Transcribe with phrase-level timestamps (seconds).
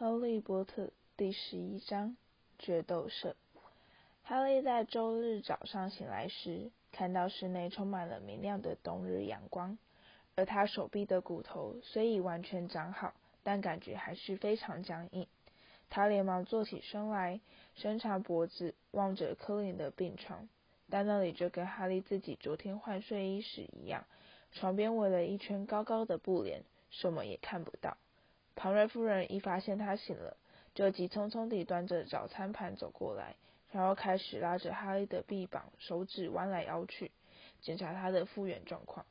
[0.00, 0.84] 哈利波特》
[1.16, 2.16] 第十一章
[2.56, 3.34] 决斗社。
[4.22, 9.76] 哈利在周日早上醒来时，看到室内充满了明亮的冬日阳光，
[10.36, 15.26] 而他手臂的骨头虽已完全长好，但感觉还是非常僵硬。
[15.90, 17.40] 他连忙坐起身来，
[17.74, 20.48] 伸长脖子望着科林的病床，
[20.88, 24.04] 但那里就跟哈利自己昨天换睡衣时一样，
[24.52, 27.96] 床边围了一圈高高的布帘，什么也看不到。
[28.60, 30.36] 庞瑞夫人一发现他醒了，
[30.74, 33.36] 就急匆匆地端着早餐盘走过来，
[33.70, 37.12] 然后开始拉着哈利的臂膀，手指弯来腰去，
[37.60, 39.06] 检查他的复原状况。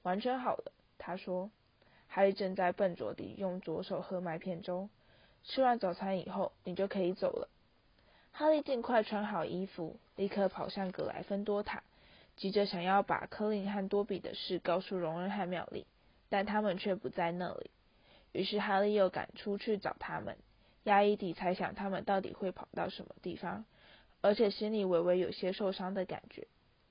[0.00, 1.50] 完全好了，他说。
[2.08, 4.88] 哈利正在笨拙地用左手喝麦片粥。
[5.44, 7.48] 吃完早餐以后，你就可以走了。
[8.32, 11.82] 哈利尽快穿好衣服，立刻跑向格莱芬多塔，
[12.34, 15.86] 急着想要把科林和多比的事告诉荣恩和妙丽，
[16.30, 17.70] 但他们却不在那里。
[18.32, 20.36] 于是哈利又赶出去找他们，
[20.84, 23.64] 压抑地猜想他们到底会跑到什么地方，
[24.20, 26.46] 而且心里微微有些受伤的感觉。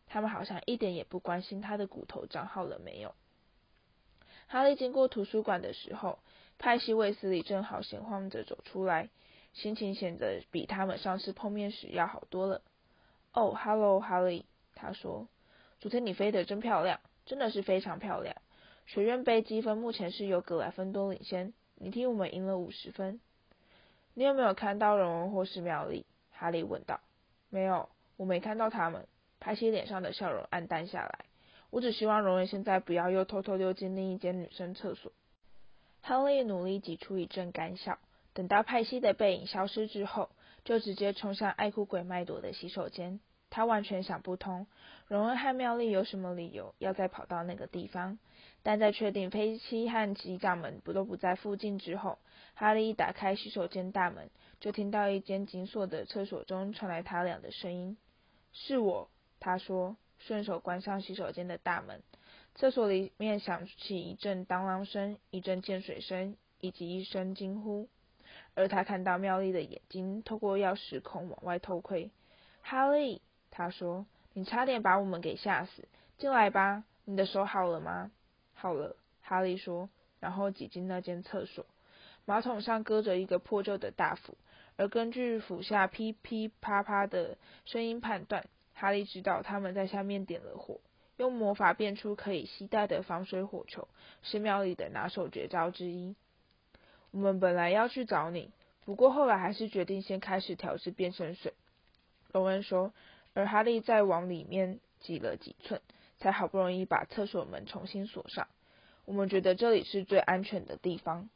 [0.08, 3.14] 他们好像一点也不关心他的骨头长好了没有。
[4.48, 6.20] 哈利经过图书馆的时候，
[6.58, 9.10] 派西·卫斯理正好闲晃着走出来，
[9.54, 12.64] 心情显得比他们上次碰面时要好多了。
[13.32, 15.28] 哦，哈喽，哈利，他说
[15.80, 18.36] ：“昨天你飞得真漂亮，真的是非常漂亮。”
[18.90, 21.54] 学院杯积分目前是由格莱芬多领先。
[21.76, 23.22] 你听，我们赢了五十分。
[24.16, 26.08] 你有没有看到荣荣或是妙丽？
[26.32, 27.00] 哈利问道。
[27.52, 29.06] 没有，我没看到他们。
[29.40, 31.26] 派西脸上的笑容暗淡下来。
[31.70, 35.12] 我只希望荣荣现在不要又偷偷溜进另一间女生厕所。
[36.02, 38.00] 哈利努力挤出一阵干笑。
[38.34, 40.32] 等到派西的背影消失之后，
[40.64, 43.20] 就直接冲向爱哭鬼麦朵的洗手间。
[43.50, 44.68] 他完全想不通，
[45.08, 48.20] 荣恩和妙丽有什么理由要再跑到那个地方。
[48.62, 52.20] 但在确定飞机和机长们不都不在附近之后，
[52.56, 57.98] 哈利一打开洗手间大门，就听到一间紧锁的厕所中传来他俩的声音。
[58.52, 62.04] 是我，他说，顺手关上洗手间的大门。
[62.56, 67.88] 厕所里面响起一阵当啷声，一阵溅水声，以及一声惊呼。
[68.54, 72.12] 而他看到妙丽的眼睛透过钥匙孔往外偷窥。
[72.62, 73.22] 哈利，
[73.52, 75.88] 他说，你差点把我们给吓死。
[76.18, 78.12] 进来吧，你的手好了吗？
[78.54, 79.90] 好了，哈利说，
[80.20, 81.66] 然后挤进那间厕所。
[82.26, 84.38] 马桶上搁着一个破旧的大斧，
[84.76, 90.80] 而根据斧下噼噼啪啪的声音判断，哈利知道他们在下面点了火。
[91.18, 93.88] 用魔法变出可以携带的防水火球，
[94.24, 96.16] 是庙里的拿手绝招之一。
[97.12, 98.52] 我们本来要去找你，
[98.86, 101.54] 不过后来还是决定先开始调制变身水。
[102.32, 102.94] 荣恩说，
[103.40, 105.82] 而哈利再往里面挤了几寸。
[106.22, 108.50] 才好不容易把厕所门重新锁上。
[109.06, 111.30] 我们觉得这里是最安全的地方。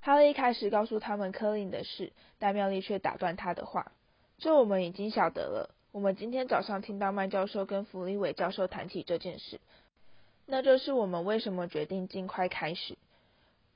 [0.00, 3.92] 哈利开始告诉他们科林的事，但妙丽却打断他的话
[4.38, 5.72] ：“这我们已经晓得了。
[5.92, 9.60] 我们今天早上听到麦教授跟弗利韦教授谈起这件事，
[10.46, 12.98] 那就是我们为什么决定尽快开始。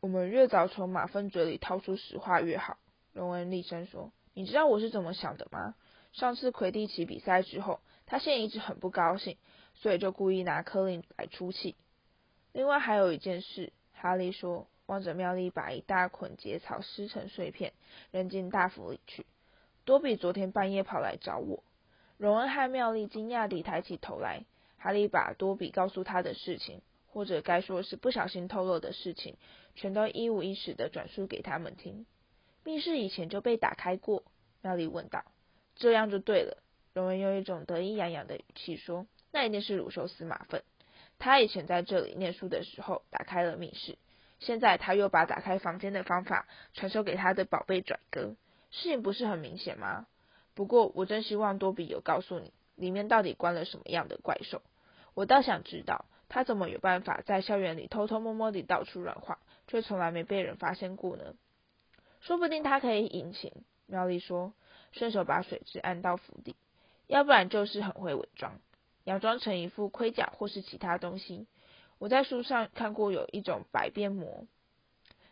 [0.00, 2.78] 我们越早从马粪嘴里掏出实话越好。”
[3.14, 5.76] 荣恩厉声说：“你知道我是怎么想的吗？
[6.12, 9.36] 上次魁地奇比赛之后，他现在一直很不高兴。”
[9.80, 11.76] 所以就故意拿柯林来出气。
[12.52, 17.72] 另外还有一件事，哈利说，望着妙丽把一大捆结草撕成碎片，
[18.10, 19.24] 扔进大府里去。
[19.84, 21.62] 多比昨天半夜跑来找我。
[22.16, 24.42] 荣恩和妙丽惊讶地抬起头来。
[24.78, 29.36] 哈利把多比告诉他的事情，或者该说是不小心透露的事情，
[29.76, 32.04] 全都一五一十的转述给他们听。
[32.64, 34.24] 密室以前就被打开过？
[34.60, 35.24] 妙丽问道。
[35.78, 36.58] 这样就对了。
[36.92, 39.06] 荣恩用一种得意洋洋的语气说。
[39.30, 40.62] 那一定是鲁修斯马粪。
[41.18, 43.98] 他以前在这里念书的时候打开了密室，
[44.40, 48.36] 现在他又把打开房间的方法传授给他的宝贝拽哥。
[48.70, 50.06] 事情不是很明显吗？
[50.54, 54.62] 不过我真希望多比有告诉你，里面到底关了什么样的怪兽。
[55.14, 61.34] 我倒想知道，他怎么有办法在校园里偷偷摸摸地到处乱晃，却从来没被人发现过呢？
[62.20, 63.52] 说不定他可以隐形。
[63.86, 64.52] 妙丽说，
[64.92, 66.56] 顺手把水蛭按到府底，
[67.06, 68.60] 要不然就是很会伪装。
[69.04, 71.46] 佯装成一副盔甲或是其他东西。
[71.98, 74.46] 我在书上看过有一种百变魔。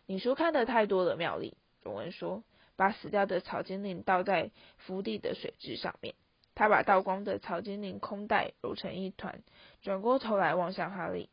[0.06, 1.54] 你书看的太多了，妙丽。
[1.82, 2.42] 荣恩说，
[2.76, 6.14] 把死掉的草精灵倒在府邸的水蛭上面。
[6.54, 9.42] 他把倒光的草精灵空袋揉成一团，
[9.82, 11.28] 转过头来望向哈利。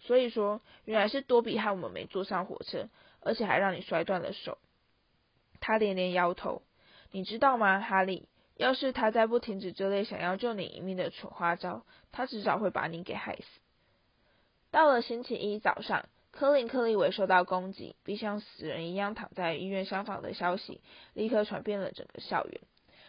[0.00, 2.88] 所以说，原来是多比害我们没坐上火车，
[3.20, 4.56] 而且还让你摔断了手。
[5.60, 6.62] 他连连摇头。
[7.16, 8.28] 你知道吗，哈利？
[8.58, 11.82] 要是他再不停止这类想要救你一命的蠢花招，
[12.12, 13.42] 他迟早会把你给害死。
[14.70, 20.82] 到了星期一早上，科林·克利维受到攻击，并像死人一样躺在医院厢房的消息，
[21.14, 22.60] 立刻传遍了整个校园。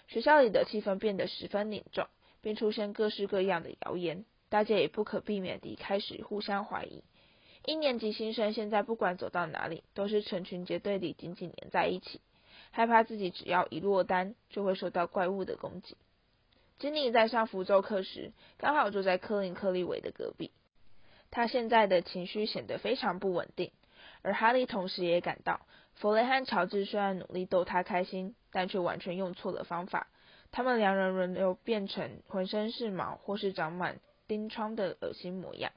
[0.07, 2.07] 学校里的气氛变得十分凝重，
[2.39, 4.23] 并出现各式各样的谣言。
[4.47, 7.03] 大家也不可避免地开始互相怀疑。
[7.65, 12.21] 一年级新生现在不管走到哪里，都是成群结队地紧紧黏在一起，
[12.71, 15.97] 害怕自己只要一落单，就会受到怪物的攻击。
[16.79, 20.51] 吉妮在上符咒课时，刚好坐在科林·克利维的隔壁。
[21.31, 23.71] 他现在的情绪显得非常不稳定，
[24.21, 25.61] 而哈利同时也感到，
[25.95, 30.07] 弗雷和乔治虽然努力逗他开心，但却完全用错了方法。
[30.51, 35.71] 他们两人轮流变成浑身是毛或是长满钉疮的恶心模样，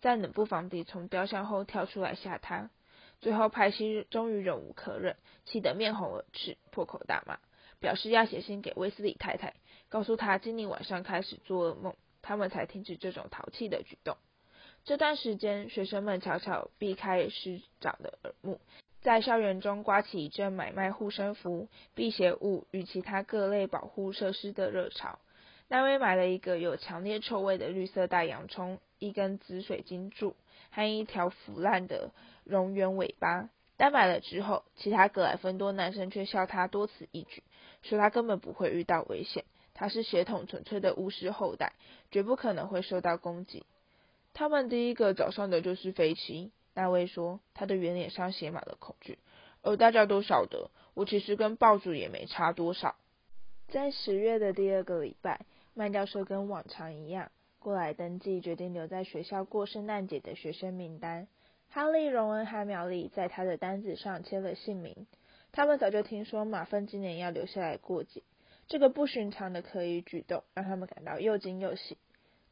[0.00, 2.70] 在冷不防地从雕像后跳出来吓他。
[3.22, 7.38] 最后，派西终于忍无可忍，气得面红耳赤，破口大骂，
[7.78, 9.54] 表示要写信给威斯利太太，
[9.88, 14.16] 告诉他今天晚上开始做噩梦，他们才停止这种淘气的举动。
[14.84, 18.60] 这段时间，学生们悄悄避开师长的耳目，
[19.02, 25.20] 在校园中刮起一阵买卖护身符、辟邪物与其他各类保护设施的热潮。
[25.68, 30.34] 那位买了一个有强烈臭味的绿色大洋葱、一根紫水晶柱
[30.70, 32.10] 和一条腐烂的
[32.46, 37.42] 蝾螈尾巴，但买了之后，其他格莱芬多男生却笑他多此一举，
[37.82, 39.44] 说他根本不会遇到危险，
[39.74, 41.72] 他是血统纯粹的巫师后代，
[42.10, 43.64] 绝不可能会受到攻击。
[44.34, 46.52] 他们第一个找上的就是飞奇。
[46.74, 49.18] 那位说，他的圆脸上写满了恐惧。
[49.60, 52.96] 而大家都晓得，我其实跟爆主也没差多少。
[53.68, 61.28] 在十月的第二个礼拜，麦教授跟往常一样过来登记，决定留在学校过圣诞节的学生名单。
[61.74, 65.06] 哈利、荣恩和苗丽在他的单子上签了姓名。
[65.52, 68.22] 他们早就听说马粪今年要留下来过节，
[68.68, 71.96] 这个不寻常的可疑举动让他们感到又惊又喜。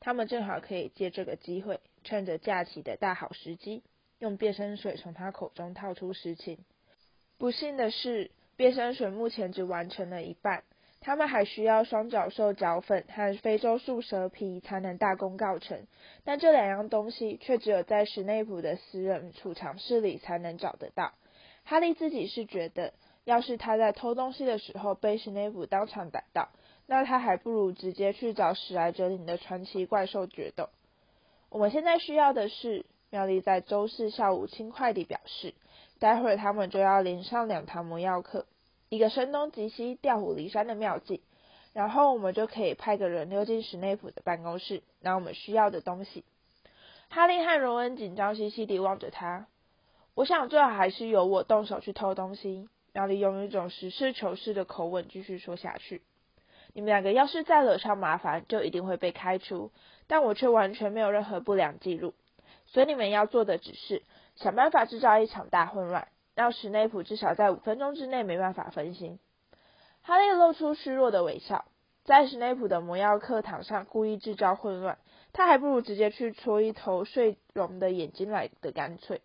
[0.01, 3.83] 他们正好可以借这个机会，趁着假期的大好时机，
[4.21, 6.57] 用变身水从他口中套出实情。
[7.37, 10.65] 不幸的是，变身水目前只完成了一半，
[11.01, 15.87] 他们还需要双角兽角粉和非洲树蛇皮才能大功告成。
[16.25, 21.13] 但这两样东西却只有在史内普的私人储藏室里才能找得到。
[21.65, 22.93] 哈利自己是觉得，
[23.25, 26.51] 要是他在偷东西的时候被史内普当场逮到，
[26.87, 30.69] 那他还不如直接去找史莱哲林的传奇怪兽决斗。
[31.49, 35.55] 我们现在需要的是，妙丽在周四下午轻快地表示，
[35.99, 38.47] 待会儿他们就要连上两堂魔药课，
[38.91, 41.23] 一个声东击西、调虎离山的妙计，
[41.73, 46.25] 然后我们就可以派个人溜进史内普的办公室，拿我们需要的东西。
[47.09, 49.47] 哈利和荣恩紧张兮兮地望着他。
[50.15, 52.69] 我想最好还是由我动手去偷东西。
[52.93, 56.03] 妙丽用一种实事求是的口吻继续说下去。
[56.73, 59.71] 你们两个要是再惹上麻烦，就一定会被开除。
[60.09, 62.13] 但我却完全没有任何不良记录，
[62.67, 64.03] 所以你们要做的只是
[64.35, 66.09] 想办法制造一场大混乱，
[66.41, 69.19] 要史内普至少在五分钟之内没办法分心。
[70.03, 71.67] 哈利露出虚弱的微笑，
[72.05, 74.97] 在史内普的魔药课堂上故意制造混乱，
[75.35, 79.21] 他还不如直接去戳一头睡龙的眼睛来的干脆。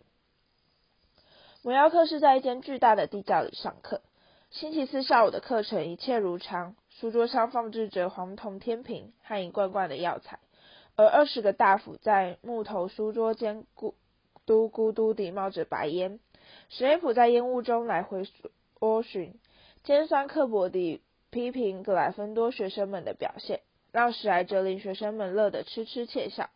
[1.62, 4.02] 魔药课是在一间巨大的地窖里上课。
[4.50, 6.76] 星期四下午的课程一切如常。
[6.90, 10.38] 书桌上放置着黄铜天平和一罐罐的药材，
[10.96, 13.94] 而二十个大斧在木头书桌间咕
[14.46, 16.20] 嘟咕嘟地冒着白烟。
[16.68, 18.24] 史内普在烟雾中来回
[18.80, 19.34] 搜寻，
[19.84, 21.00] 尖酸刻薄地
[21.30, 23.60] 批评格莱芬多学生们的表现，
[23.92, 26.50] 让史莱哲林学生们乐得痴痴窃笑。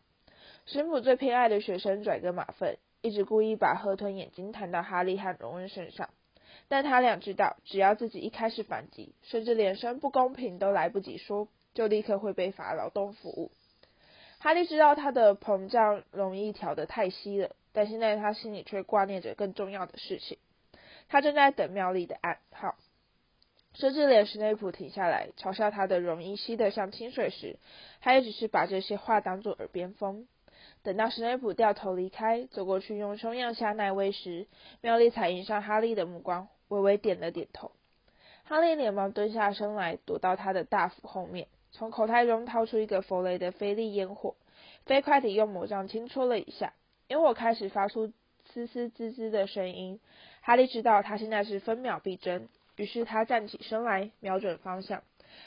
[0.65, 6.09] 史普最偏爱的学生拽个马粪，一直故意把河豚眼睛弹到哈利和荣恩身上。
[6.67, 13.51] 但他俩知道，只要自己一开始反击，甚至连声不公平都来不及说，就立刻会被罚劳动服务。
[14.39, 20.37] 哈利知道他的膨胀容易调得太稀了，但现在他心里却挂念着更重要的事情。
[21.07, 22.75] 他正在等妙丽的暗号，
[23.73, 27.57] 甚至连史内普停下来嘲笑他的容易吸得像清水时，
[27.99, 30.27] 他也只是把这些话当作耳边风。
[30.83, 34.47] 等到史内普掉头离开，走过去用胸压下那位时，
[34.81, 36.47] 妙丽才迎上哈利的目光。
[36.69, 37.73] 微微点了点头，
[38.45, 44.35] 哈利连忙蹲下身来，躲到他的大斧后面，从口袋中掏出一个佛雷的菲利烟火，
[44.85, 46.73] 飞快地用魔杖轻戳了一下，
[47.11, 48.13] 烟火开始发出
[48.53, 49.99] 嘶嘶滋滋的声音。
[50.39, 55.03] 哈利知道他现在是分秒必争，于是他站起身来，瞄准方向，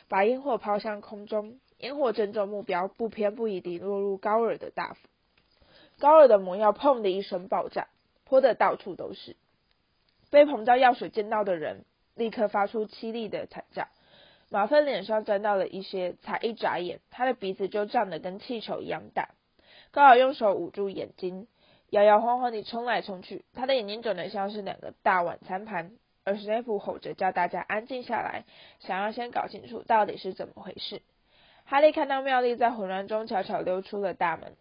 [0.06, 1.58] 把烟火抛向空中。
[1.78, 5.08] 烟火正中目标，不偏不倚地落入高尔的大斧。
[5.98, 7.88] 高尔的魔药砰的一声爆炸，
[8.26, 9.34] 泼得到处都是。
[10.30, 13.88] 被膨胀药水溅到的人立刻发出凄厉的惨叫。
[14.50, 19.30] 马粪脸上沾到了一些，才一眨眼，他的鼻子就胀得跟气球一样大。
[19.92, 21.46] 高尔用手捂住眼睛，
[21.94, 25.92] 摇摇晃晃地冲来冲去，他的眼睛肿得像是两个大晚餐盘。
[26.24, 28.46] 而史内普吼着叫大家安静下来，
[28.80, 31.02] 想要先搞清楚到底是怎么回事。
[31.66, 34.56] 哈利看到妙丽在混乱中悄悄溜出了大门。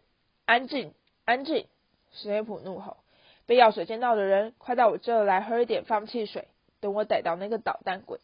[0.46, 0.94] 安静，
[1.26, 1.66] 安静！
[2.12, 2.98] 史内普怒吼
[3.48, 6.50] ：“被药水溅到的人，快到我这儿来喝一点放气水，
[6.82, 8.20] 等我逮到那个捣蛋鬼！”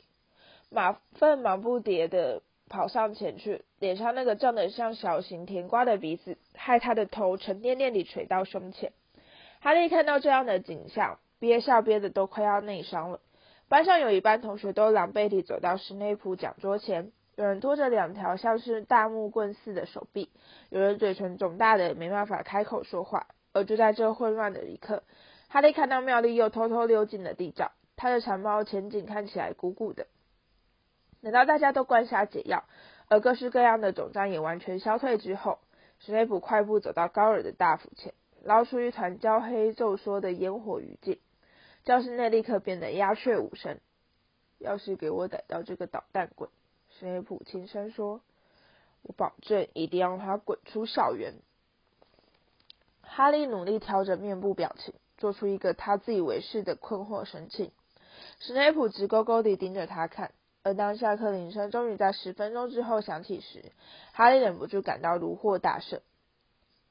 [0.70, 8.94] 马粪忙不迭地跑上前去，脸上那个胀得像小型甜瓜的鼻子，害他的头沉甸甸地垂到胸前。
[9.60, 13.20] 哈利看到这样的景象，憋笑憋得都快要内伤了。
[13.68, 20.30] 班上有一班同学都狼狈地走到史内普讲桌前，有人拖着两条像是大木棍似的手臂，
[20.70, 23.28] 有人嘴唇肿大的没办法开口说话。
[23.52, 25.04] 而就在这混乱的一刻，
[25.50, 30.06] 哈利看到妙丽又偷偷溜进了地窖，她的长帽前景看起来鼓鼓的。
[31.22, 32.64] 等到大家都灌下解药，
[33.08, 35.60] 而各式各样的肿胀也完全消退之后，
[36.00, 41.20] 史内普快步走到高尔的大斧前，捞出一团焦黑皱缩的烟火余烬。
[41.84, 43.80] 教室内立刻变得鸦雀无声。
[44.60, 46.50] 要是给我逮到这个捣蛋鬼，
[46.90, 48.22] 史内普轻声说
[49.04, 51.36] ：“我保证一定让他滚出校园。”
[53.02, 57.72] 哈利努力调整面部表情，做出一个他自以为是的困惑神情。
[58.40, 60.32] 史内普直勾勾地盯着他看。
[60.63, 63.72] 而当下课铃声终于在十分钟之后响起时，
[64.12, 66.01] 哈利忍不住感到如获大赦。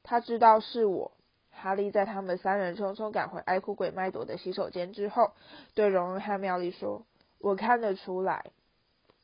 [0.02, 1.12] 他知道是我。
[1.50, 5.32] 哈利在他们三人匆匆赶回爱哭鬼麦朵的洗手间之后，
[5.74, 7.04] 对荣恩和妙丽说
[7.40, 8.52] ：“我看得出来。”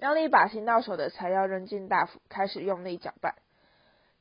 [0.01, 3.37] 妙丽把新到手的材料扔进大釜，开始用力搅拌。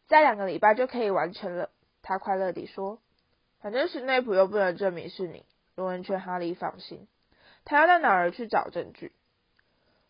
[0.07, 1.71] 再两个礼拜就可以完成了，
[2.03, 2.99] 他快乐地说。
[3.59, 5.43] 反正史内普又不能证明是你。
[5.75, 7.07] 荣恩劝哈利放心。
[7.65, 9.11] 他要到哪儿去找证据？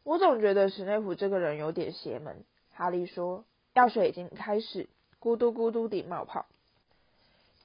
[0.03, 2.43] 我总觉得史内普这个人有点邪门。
[2.73, 3.45] 哈利说。
[3.75, 4.87] 药水已经开始
[5.19, 6.45] 咕嘟咕嘟地冒泡。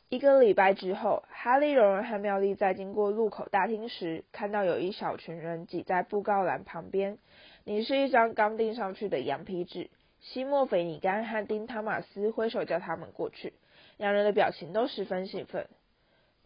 [0.09, 7.18] 一个礼拜之后，哈利、荣恩和妙丽在经过入口大厅时，看到有一小群人挤在布告栏旁边，
[7.64, 9.90] 你是一张刚钉上去的羊皮纸。
[10.23, 13.52] 西莫·菲尼甘和丁·汤马斯挥手叫他们过去，
[13.99, 15.68] 两人的表情都十分兴奋。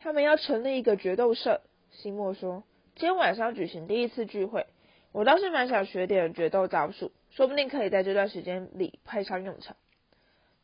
[0.00, 1.61] 他们要成立一个决斗社，
[1.92, 2.64] 西莫说
[2.99, 4.66] ：“今天晚上举行第一次聚会，
[5.12, 9.76] 我倒是蛮想学点决斗招数，说不定可以在这段时间里派上用场。”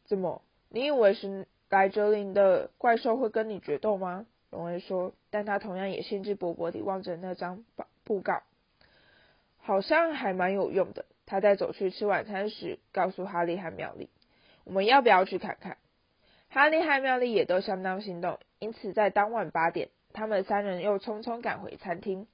[0.07, 0.43] 怎么？
[0.69, 1.47] 你以为是？
[1.71, 4.25] 白哲林的怪兽会跟你决斗吗？
[4.49, 7.63] 荣威说，但他同样也兴致勃勃地望着那张
[8.05, 8.43] 布告，
[9.59, 11.05] 好像还蛮有用的。
[11.27, 14.09] 他在走去吃晚餐时，告诉哈利和妙丽
[14.65, 15.77] ：“我们要不要去看看？”
[16.49, 22.27] 哈利和妙丽也都相当心动，因此在当晚八点，他们三人又匆匆赶回餐厅。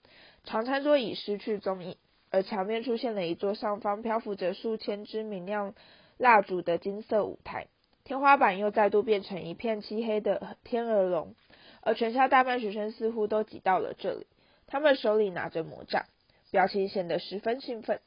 [0.44, 1.96] 长餐桌已失去踪影，
[2.34, 5.72] 而墙面出现了一座上方漂浮着数千支明亮
[6.18, 7.68] 蜡烛的金色舞台。
[8.02, 11.36] 天花板又再度变成一片漆黑的天鹅绒，
[11.80, 14.26] 而全校大半学生似乎都挤到了这里。
[14.66, 16.06] 他们手里拿着魔杖，
[16.50, 18.00] 表情显得十分兴奋。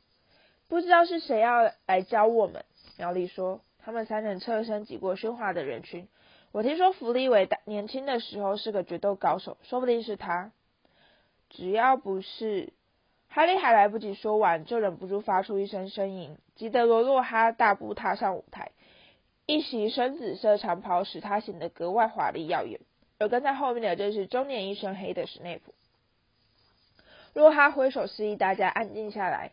[0.68, 2.66] 不知道是谁要来教我们？
[2.98, 3.62] 苗丽说。
[3.80, 6.10] 他们三人侧身挤过喧哗的人群。
[6.52, 10.52] 我听说弗利维年轻的时候是个决斗高手，说不定是他。
[11.50, 12.74] 只要不是……
[13.30, 16.38] 哈利还来不及说完，就忍不住发出一声呻吟。
[16.56, 18.72] 吉德罗洛哈大步踏上舞台。
[19.46, 22.82] 一袭深紫色长袍使他显得格外华丽耀眼，
[23.18, 25.74] 而跟在后面的正是中年一身黑的史内普。
[27.34, 29.52] 洛哈挥手示意大家安静下来，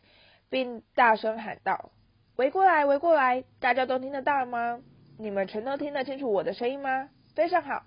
[0.50, 1.90] 并大声喊道
[2.36, 3.44] ：“围过来，围过来！
[3.60, 4.80] 大家都听得到吗？
[5.18, 7.10] 你们全都听得清楚我的声音吗？
[7.36, 7.84] 非常好！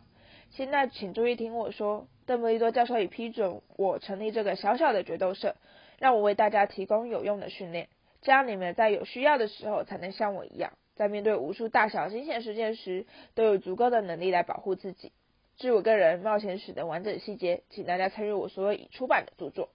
[0.57, 2.07] 现在请注意听我说。
[2.25, 5.55] 邓布利多教授已批准我成立这个小小的决斗社，
[5.99, 7.89] 让我为大家提供有用的训练，
[8.23, 15.11] 这样你们在有需要的时候才能像我一样。”在面对无数大小惊险事件时，都有足够的能力来保护自己。
[15.57, 19.69] 至于我个人冒险史的完整细节，请大家参阅我所有已出版的著作。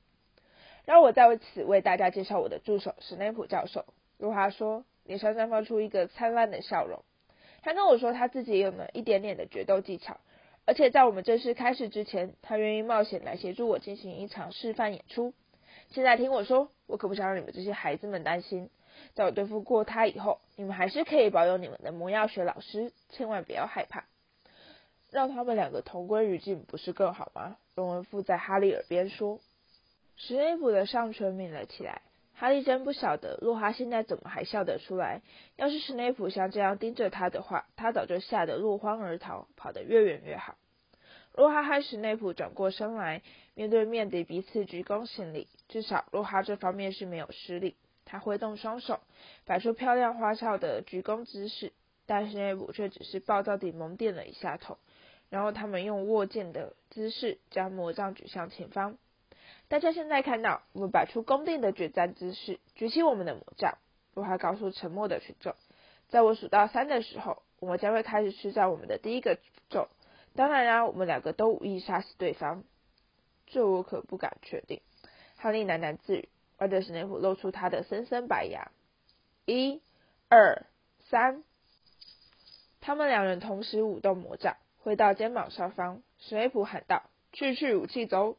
[0.84, 3.84] 让我在此为大家介绍我的助手史内普教授。
[4.18, 7.04] 如华说，脸上绽放出一个灿烂的笑容。
[7.62, 10.18] 他跟我说，他自己有了一点点的决斗技巧，
[10.64, 15.34] 而且在我们正式开始之前，他愿意冒险来协助我进行一场示范演出。
[15.90, 18.70] 现在听我说，我可不想让你们这些孩子们担心。
[19.14, 24.04] 在我对付过他以后，你们还是可以保有你们的魔药学老师，千万不要害怕。
[25.10, 27.56] 让他们两个同归于尽，不是更好吗？
[27.74, 29.40] 荣文附在哈利耳边说。
[30.16, 32.02] 史内普的上唇抿了起来。
[32.42, 35.22] 哈利真不晓得洛哈现在怎么还笑得出来。
[35.54, 40.56] 要是史内普像这样盯着他的话，他早就吓得落荒而逃，跑得越远越好。
[41.36, 43.22] 洛哈和史内普转过身来，
[43.54, 45.46] 面对面地彼此鞠躬行礼。
[45.68, 47.76] 至少洛哈这方面是没有失礼。
[48.04, 48.98] 他挥动双手，
[49.44, 51.72] 摆出漂亮花哨的鞠躬姿势，
[52.06, 54.78] 但是内部却只是暴躁地猛点了一下头。
[55.30, 58.98] 然后他们用握剑的姿势将魔杖举向前方。
[59.72, 63.78] 大家现在看到，我们摆出恭敬的决战姿势，举起我们的魔杖。
[64.12, 65.54] 如哈告诉沉默的群众，
[66.10, 69.38] 在我数到三的时候，我们将会开始施展我们的第一个诅
[69.70, 69.88] 咒。
[70.34, 72.64] 当然啦，我们两个都无意杀死对方，
[73.46, 74.82] 这我可不敢确定。
[75.36, 78.72] 哈利喃喃自语，而德史内普露出他的森森白牙。
[79.46, 79.80] 一、
[80.28, 80.66] 二、
[81.08, 81.44] 三，
[82.82, 86.02] 他们两人同时舞动魔杖，挥到肩膀上方。
[86.18, 88.36] 史内普喊道：“去去武器，走！”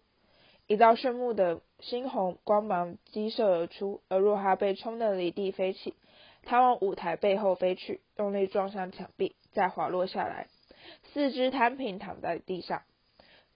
[0.68, 5.94] 一道炫目的猩红光芒激射而出，而若哈被冲得离地飞起，
[6.44, 10.48] 他往舞台背后飞去，用力撞上墙壁，再滑落下来，
[11.12, 12.84] 四肢摊平躺在地上。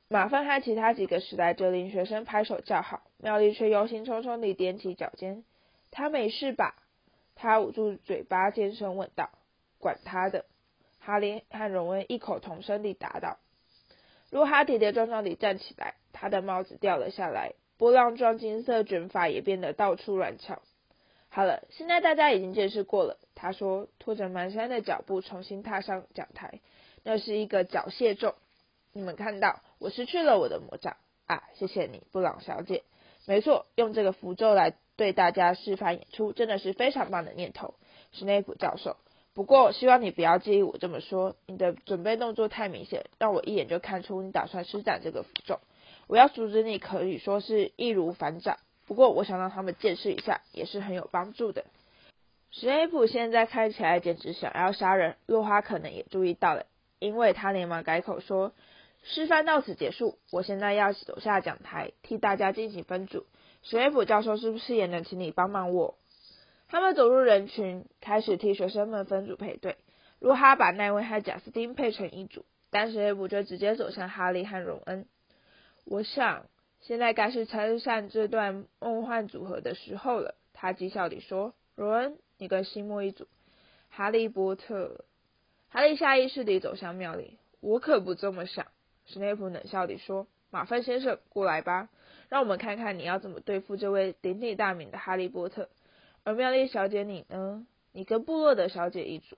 [0.09, 5.43] 马粪和其他几个史莱哲林学生拍手叫好，妙丽却忧心忡忡地踮起脚尖。
[5.91, 6.75] 他没事吧？
[7.35, 9.29] 他捂住嘴巴，尖声问道
[9.79, 10.45] ：“管他的！”
[10.99, 13.37] 哈利和荣恩异口同声地答道。
[14.29, 20.61] 若哈跌跌撞撞地站起来，他的帽子掉了下来，波浪状金色卷发也变得到处乱翘。
[21.29, 26.59] 好了，现在大家已经见识过了，他说，拖着蹒跚的脚步重新踏上讲台。
[27.03, 28.35] 那是一个缴械咒。
[28.93, 30.97] 你们看到，我失去了我的魔杖
[31.27, 31.43] 啊！
[31.53, 32.83] 谢谢你，布朗小姐。
[33.27, 34.73] 没错，用这个符咒来。
[34.97, 37.75] 对大家示范演出真的是非常棒的念头，
[38.13, 38.97] 史内普教授。
[39.35, 45.59] 不过，希望你不要介意我这么说，你的准备动作太明显，让我一眼就看出你打算施展这个符咒。
[46.07, 48.57] 我要阻止你，可以说是易如反掌。
[48.85, 51.65] 不过，我想让他们见识一下，也是很有帮助的。
[52.51, 56.65] 史莱普现在看起来简直想要杀人，落花可能也注意到了，
[56.99, 58.53] 因为他连忙改口说
[59.03, 63.25] ：“示范到此结束，我现在要走下讲台，替大家进行分组。”
[63.63, 65.97] 史莱普教授是不是也能请你帮忙我？
[66.69, 69.75] 他们走入人群，开始替学生们分组配对。
[70.19, 75.05] 洛哈把奈威和贾斯汀配成一组，但史莱普却直接走向哈利和荣恩。
[75.89, 76.47] 我想，
[76.81, 80.35] 现在该是拆散这段梦幻组合的时候了。
[80.51, 83.25] 他讥笑地说：“荣恩，你跟西莫一组。”
[83.89, 85.05] 哈利波特，
[85.69, 87.37] 哈利下意识地走向妙丽。
[87.61, 88.67] 我可不这么想。
[89.05, 91.87] 史内普冷笑地说：“马粪先生，过来吧。”
[92.27, 95.69] 让我们看看你要怎么对付这位鼎鼎大名的哈利波特。
[96.25, 97.65] 而妙丽小姐你呢？
[97.93, 99.37] 你跟布洛德小姐一组。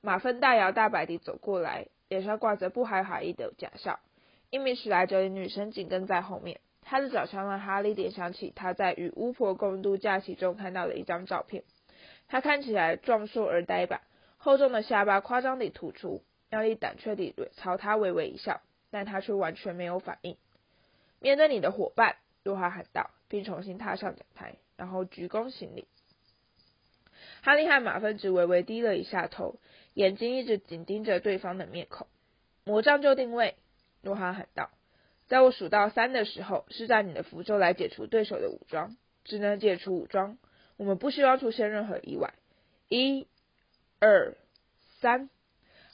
[0.00, 4.00] 马粪大摇大摆地走过来，脸上挂着不怀好意的假笑。
[4.50, 11.64] 一名史莱哲的女生紧跟在后面，她的长相让哈利联想起他在与巫婆共度假期中看到的一张照片。
[12.28, 14.02] 她看起来壮硕而呆板，
[14.36, 16.22] 厚重的下巴夸张地突出。
[16.48, 20.36] 妙丽胆怯地朝他微微一笑，但他却完全没有反应。
[21.18, 25.88] 面对你的伙伴，若哈喊道，并重新踏上讲台，然后鞠躬行礼。
[27.42, 29.58] 哈利和马芬只微微低了一下头，
[29.94, 32.06] 眼睛一直紧盯着对方的面孔。
[32.64, 33.56] 魔杖就定位，
[34.02, 34.70] 若哈喊道，
[35.26, 40.38] 在我数到三的时候，施展你的符咒来解除对手的武装，只能解除武装。
[40.76, 42.34] 我们不希望出现任何意外。
[42.88, 43.26] 一、
[43.98, 44.34] 二、
[45.00, 45.30] 三。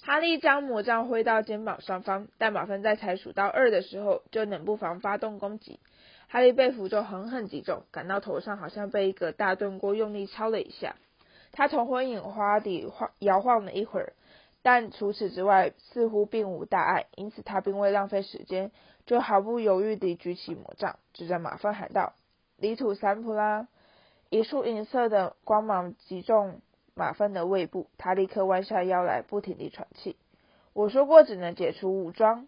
[0.05, 5.79] 哈利将魔杖挥到肩膀上方，但马芬在才数到二的时候就冷不防发动攻击。
[6.27, 10.97] 哈利被符咒狠狠击中，感到头上好像被一个大炖锅用力敲了一下。
[11.53, 14.15] 他头昏眼花地晃摇晃了一会儿，
[14.63, 18.71] 但除此之外似乎并无大碍，因此他并未浪费时间，
[19.07, 22.15] 就毫不犹豫地举起魔杖，指着马芬喊道
[22.57, 23.69] ：“离土三普拉！”
[24.31, 26.61] 一束银色的光芒击中。
[26.95, 30.17] 马粪的胃部，他立刻弯下腰来，不停地喘气。
[30.75, 32.47] 我说过，只能解除武装。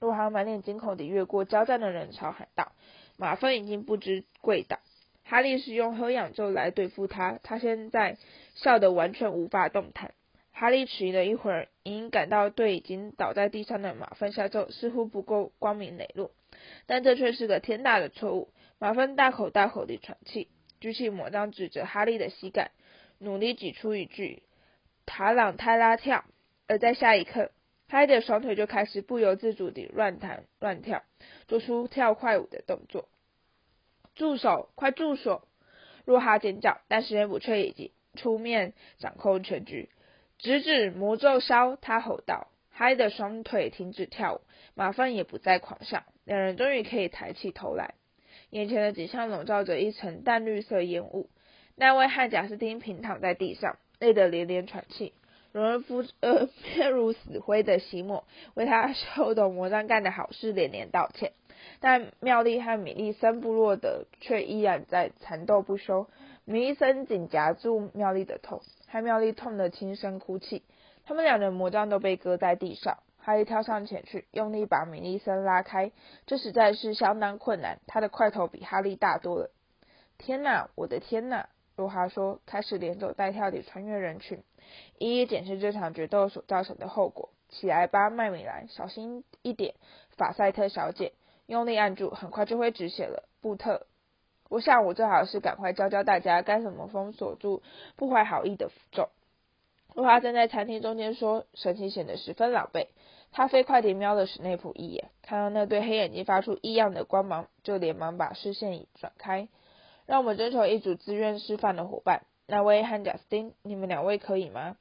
[0.00, 2.72] 洛哈满脸惊恐地越过交战的人潮，喊道
[3.16, 4.78] ：“马粪已经不知跪倒。”
[5.24, 8.18] 哈利是用喝氧咒来对付他，他现在
[8.56, 10.12] 笑得完全无法动弹。
[10.56, 16.30] 哈利迟疑了一会儿，隐隐感到对已经倒在地上的马粪下咒似乎不够光明磊落，
[16.86, 18.52] 但这却是个天大的错误。
[18.78, 22.70] 马粪大口大口地喘气，举起魔杖指着哈利的膝盖。
[23.18, 24.42] 努力挤出一句
[25.06, 26.24] “塔朗泰拉跳”，
[26.68, 27.50] 而在下一刻，
[27.88, 31.02] 他的双腿就开始不由自主地乱弹乱跳，
[31.48, 33.08] 做出跳快舞的动作。
[34.14, 34.70] 住手！
[34.76, 35.48] 快住手！
[36.04, 39.88] 若哈尖叫，但史内普却已经出面掌控全局。
[40.44, 41.74] 直指魔咒烧！
[41.76, 42.48] 他吼道。
[42.68, 44.40] 嗨的双腿停止跳舞，
[44.74, 47.94] 马粪也不再狂笑，两人终于可以抬起头来。
[48.50, 51.30] 眼前的景象笼罩着一层淡绿色烟雾。
[51.76, 55.14] 那位汉贾斯汀平躺在地上，累得连连喘气。
[55.52, 61.32] 荣恩夫呃面如死灰的西莫为他手懂魔杖干的好事连连道歉，
[61.80, 66.06] 但妙丽和米利森部落的却依然在缠斗不休。
[66.44, 68.60] 米利森紧夹住妙丽的头，
[68.94, 70.62] 艾妙丽痛得轻声哭泣。
[71.04, 75.90] 他们两人魔杖都被搁在地上，哈利跳上前去，用力把米利森拉开，
[76.26, 77.80] 这实在是相当困难。
[77.88, 79.50] 他的块头比哈利大多了。
[80.16, 81.48] 天哪，我的天哪！
[81.74, 84.44] 罗哈说，开始连走带跳地穿越人群，
[84.98, 87.30] 一一检视这场决斗所造成的后果。
[87.48, 89.74] 起来吧，麦米兰，小心一点，
[90.16, 91.14] 法赛特小姐，
[91.46, 93.28] 用力按住，很快就会止血了。
[93.40, 93.88] 布特，
[94.48, 97.62] 我想我最好是赶快教教大家该怎么封锁住
[97.96, 99.08] 不怀好意的符咒。
[99.94, 102.88] 露华站在餐厅中间说，神情显得十分狼狈。
[103.32, 109.48] 他飞快地瞄了史内普一眼，看到那对黑眼睛发出异样的光芒，就连忙把视线转开。
[110.06, 114.76] 让我们征求一组自愿示范的伙伴，那位和贾斯汀，你们两位可以吗？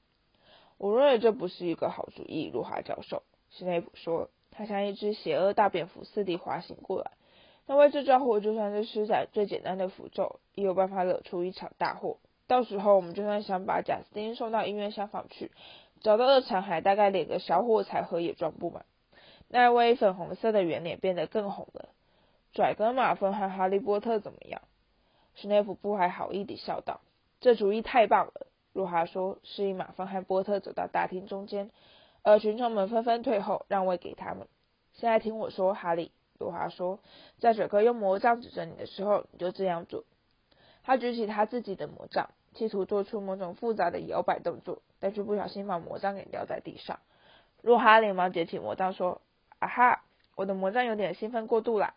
[0.77, 3.23] 我认为这不是一个好主意，露华教授。
[3.49, 7.11] 史内普说，他像一只邪恶大蝙蝠似地滑行过来。
[7.65, 12.17] 那位这家伙就算是施展最简单的符咒，也有办法惹出一场大祸。
[12.47, 15.51] 到时候我们就算想把贾斯汀送到医院厢房去，
[16.01, 18.85] 找到的残骸大概连个小火柴盒也装不满。
[19.47, 21.89] 那位粉红色的圆脸变得更红了。
[22.53, 24.61] 拽哥马芬和哈利波特怎么样？
[25.35, 27.01] 史内普不怀好意地笑道
[27.39, 31.71] ：“这主意太棒了。”路哈说，示意马芬和波特走到大厅中间，
[32.23, 34.47] 而群众们纷纷退后，让位给他们。
[34.93, 36.99] 现在听我说，哈利，路哈说，
[37.39, 40.03] 在整个用魔杖指着你的时候，你就这样做。
[40.83, 46.99] 他举起他自己的魔杖，企图做出某种复杂的摇摆动作，但却不小心把魔杖给掉在地上。
[47.61, 49.21] 路哈连忙捡起魔杖说
[49.59, 50.03] ：“啊哈，
[50.35, 51.93] 我的魔杖有点兴奋过度啦。”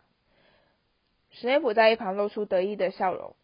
[1.29, 3.35] 史内普在一旁露出得意的笑容。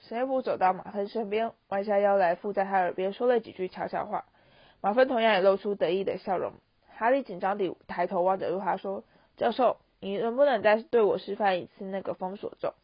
[0.00, 4.24] 史内普走到马芬身边，弯下腰来，附在他耳边说了几句悄悄话。
[4.80, 6.54] 马芬同样也露出得意的笑容。
[6.96, 9.04] 哈利紧张地抬头望着路哈说
[9.38, 12.74] ：“教授，你能不能再对我示范一次那个封锁咒？”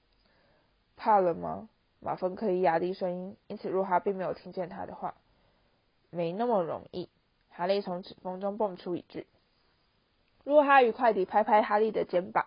[0.96, 1.68] 怕了吗？
[2.00, 5.14] 马芬刻意压低声音，因此若哈并没有听见他的话。
[6.10, 7.08] 没那么容易。
[7.50, 9.26] 哈利从指缝中蹦出一句。
[10.44, 12.46] 若哈愉快地拍拍哈利的肩膀。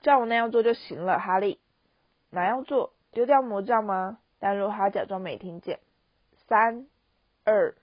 [0.00, 1.60] 照我那样做就行了，哈利。
[2.30, 2.92] 哪样做？
[3.12, 4.18] 丢掉魔杖吗？
[4.38, 5.80] 但若哈假装没听见。
[6.48, 6.86] 三、
[7.44, 7.74] 二、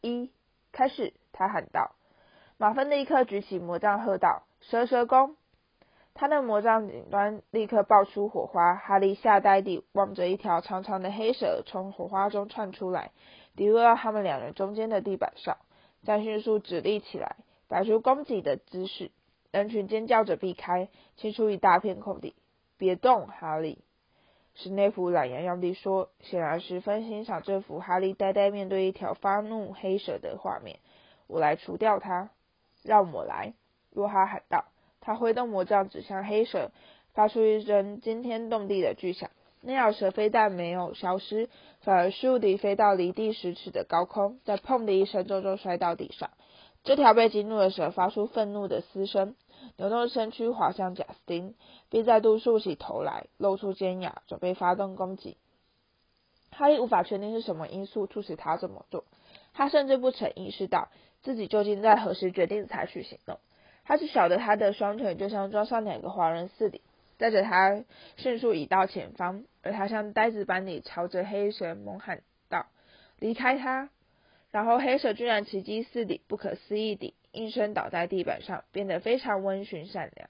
[0.00, 0.30] 一，
[0.72, 1.14] 开始！
[1.32, 1.92] 他喊道。
[2.58, 5.36] 马芬立刻举起魔杖，喝道：“蛇蛇功！”
[6.20, 8.74] 他的魔杖顶端立刻爆出火花。
[8.74, 13.12] 哈利吓呆地望着一条长长的黑蛇从火花中窜出来，
[13.56, 15.56] 滴落到他们两人中间的地板上，
[16.04, 17.36] 再迅速直立起来，
[17.68, 19.12] 摆出攻击的姿势。
[19.50, 22.34] 人群尖叫着避开，清出一大片空地。
[22.76, 23.78] 别动，哈利。
[24.54, 30.80] 史内夫懒洋洋地说，显然十分欣赏这幅哈利呆呆面对一条发怒黑蛇的画面。
[31.28, 32.28] 我来除掉它。
[32.82, 33.54] 让我来，
[33.90, 34.66] 洛哈喊道。
[35.00, 36.70] 他挥动魔杖指向黑蛇，
[37.14, 39.30] 发出一声惊天动地的巨响。
[39.62, 46.30] 那条蛇非但没有消失，反而倏地飞到离地十尺的高空，在砰的一声重重摔到地上。
[46.82, 49.36] 这条被激怒的蛇发出愤怒的嘶声，
[49.76, 51.54] 扭动身躯滑向贾斯汀，
[51.90, 55.36] 并再度竖起头来，露出尖牙，准备发动攻击。
[56.50, 59.04] 哈利无法确定是什么因素促使他这么做，
[59.52, 60.88] 他甚至不曾意识到
[61.22, 63.38] 自己究竟在何时决定采取行动。
[63.84, 66.80] 他只晓得他的双腿就像装上两个华人似的，
[67.18, 67.84] 带着他
[68.16, 72.66] 迅速移到前方，而他像呆子般地朝着黑蛇猛喊道
[73.18, 73.90] ：“离开他！”
[74.52, 80.28] 然后黑蛇居然奇迹似的、不可思议地应声倒在地板上，变得非常温驯善良，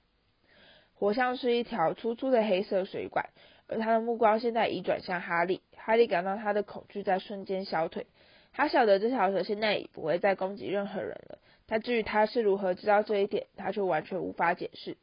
[0.93, 3.29] 活像是一条粗粗的黑色水管。
[3.67, 8.05] 而他的目光现在已转向哈利，哈利感到他的恐惧在瞬间消退。
[8.51, 11.39] 他晓得这条蛇现在已不会再攻击任何人了，
[11.71, 14.97] 但至于他是如何知道这一点，他却完全无法解释。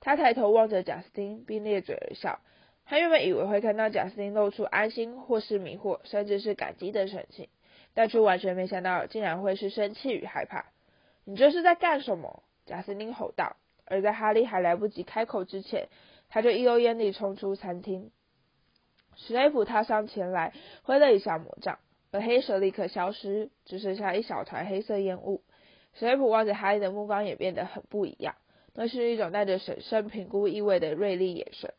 [0.00, 2.40] 他抬头望着贾斯汀，并咧嘴而笑。
[2.84, 7.48] 他原本以为会看到贾斯汀露出安心或是迷惑，甚至是感激的神情。
[7.94, 10.64] 但却完全没想到，竟然会是生气与害怕。
[11.24, 12.42] 你这是在干什么？
[12.66, 13.56] 贾斯汀吼道。
[13.84, 15.86] 而在哈利还来不及开口之前，
[16.28, 18.10] 他就一溜烟地冲出餐厅。
[19.14, 21.78] 史内普踏上前来，挥了一下魔杖，
[22.10, 25.44] 而黑蛇立刻消失，只剩下一小团黑色烟雾。
[25.94, 28.34] 史莱普望着哈利的目光也变得很不一样，
[28.74, 31.74] 那是一种带着审慎评估意味的锐利眼神，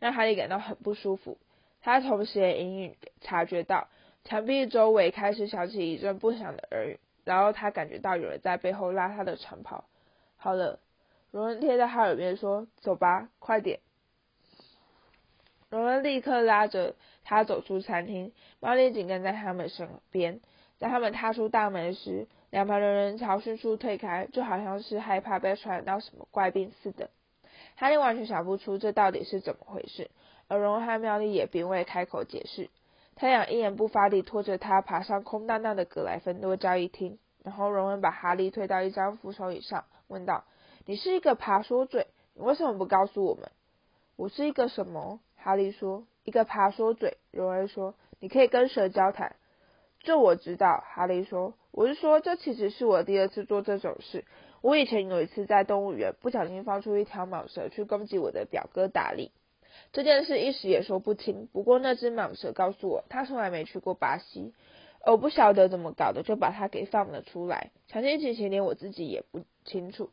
[0.00, 1.38] 让哈利感到很不舒服。
[1.80, 3.88] 他同时也隐隐察觉到。
[4.26, 9.84] 墙壁周围开始响起一阵不响的耳语，然后他感觉到有人在背后拉他的长袍。
[10.38, 10.80] 好了，
[11.30, 13.80] 荣恩贴在他耳边说：“走吧，快点。”
[15.68, 20.40] 荣恩立刻拉着他走出餐厅，猫莉紧跟在他们身边。
[20.78, 27.10] 在他们踏出大门时，两旁的人潮迅速退开，就好像是害怕被传染到什么怪病似的。
[27.74, 30.08] 哈利完全想不出这到底是怎么回事，
[30.46, 32.70] 而荣恩和妙丽也并未开口解释。
[33.16, 40.44] 太阳一言不发地拖着他爬上空荡荡的格莱芬多交易厅，然后荣恩把哈利推到一张扶手椅上，问道
[40.86, 43.50] ：“你是一个爬说嘴，你为什么不告诉我们
[44.14, 46.06] ？”“我是一个什么？”哈利说。
[46.22, 47.96] “一个爬说嘴。”荣恩说。
[48.20, 49.34] “你可以跟蛇交谈。
[50.04, 51.54] ”“这我知道。”哈利说。
[51.72, 54.24] “我是说，这其实是我第二次做这种事。
[54.60, 59.32] 我以前有一次在动物园不小心放出一条蟒蛇去攻击我的表哥达利。
[59.92, 61.48] 这件事一时也说不清。
[61.52, 64.54] 不过那只蟒蛇告诉我，他从来没去过巴西。”
[65.06, 67.72] 我不晓得怎么搞的，就把它给放了出来。
[67.88, 70.08] 详细情形连我自己也不清楚。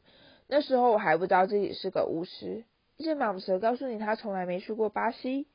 [0.47, 2.65] 那时候我还不知道自己是个巫师。
[2.97, 5.47] 一只蟒蛇告诉你他从来没去过巴西。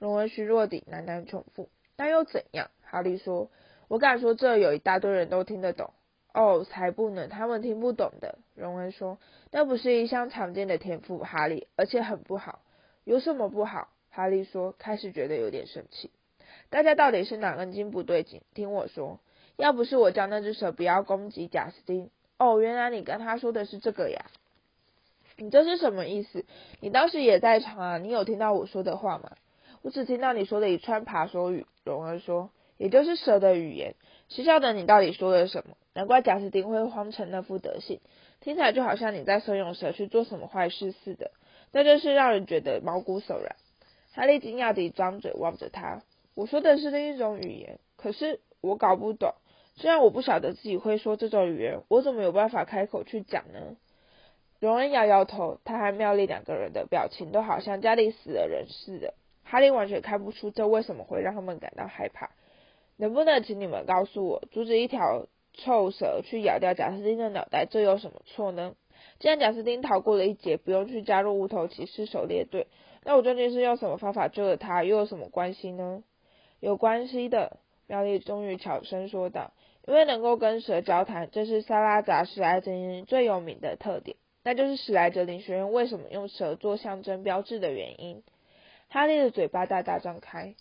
[0.00, 1.68] 荣恩虚弱地喃喃重复。
[1.96, 2.68] 那又怎样？
[2.82, 3.48] 哈利说。
[3.94, 5.92] 我敢说这有一大堆人都听得懂。
[6.32, 8.38] 哦，才不能，他们听不懂的。
[8.56, 9.18] 荣恩说。
[9.52, 12.58] 那不是一项常见的天赋，哈利，而且很不好。
[13.04, 13.86] 有什么不好？
[14.10, 16.10] 哈利说，开始觉得有点生气。
[16.70, 18.42] 大家到底是哪根筋不对劲？
[18.52, 19.20] 听我说，
[19.54, 24.24] 要不是我叫那只蛇不要攻击贾斯汀，哦，原来你跟他说的是这个呀？
[25.36, 26.44] 你这是什么意思？
[26.80, 27.98] 你当时也在场啊？
[27.98, 29.30] 你有听到我说的话吗？
[29.82, 31.64] 我只听到你说的一串爬说语。
[31.84, 33.94] 荣儿说，也就是蛇的语言。
[34.28, 35.76] 谁晓得你到底说了什么？
[35.94, 38.00] 难怪贾斯汀会慌成那副德行，
[38.40, 41.30] 听起来就好像你在怂恿蛇去做什么坏事似的。
[41.72, 43.56] 那真是让人觉得毛骨悚然。
[44.12, 46.02] 哈利惊讶地张嘴望着他。
[46.34, 49.34] 我说的是另一种语言，可是我搞不懂。
[49.76, 53.76] 虽然我不晓得自己会说这种语言，我怎么有办法开口去讲呢？
[54.60, 59.14] 荣恩摇摇头，他和妙丽两个人的表情都好像家里死了人似的。
[59.44, 62.30] 哈利完全看不出这为什么会让他们感到害怕。
[62.96, 68.76] 能不能请你们告诉我，阻止一条臭蛇去咬掉贾斯汀的脑袋，这有什么错呢？
[69.18, 72.68] 既然贾斯汀逃过了一劫，不用去加入无头骑士狩猎队，
[73.04, 76.04] 那我究竟是用什么方法救了他，又有什么关系呢？
[76.60, 79.52] 有关系的，妙丽终于悄声说道
[79.86, 88.22] ：“因为能够跟蛇交谈，这是萨拉扎史莱哲林最有名的特点，那就是史莱哲林学院为什么用蛇做象征标志的原因。”
[88.88, 90.54] 哈利的嘴巴大大张开。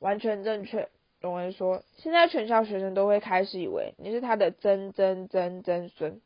[0.00, 0.88] 完全正确，
[1.20, 6.20] 荣恩说：“现在全校学生都会开始以为你是他的曾曾曾曾孙。”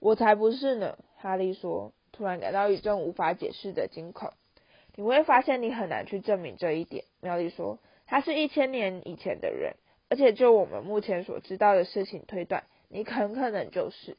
[0.00, 4.32] 我才不是呢，哈利说，突然感到一阵无法解释的惊恐。
[4.94, 7.78] 你会发现你很难去证明这一点，妙丽说。
[8.06, 9.74] 他是一千年以前的人，
[10.08, 14.16] 而且就我们目前所知道的事情推断，你很可能就是。